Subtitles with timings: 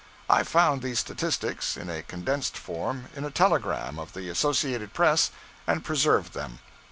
[0.27, 5.29] I found these statistics, in a condensed form, in a telegram of the Associated Press,
[5.67, 6.57] and preserved them.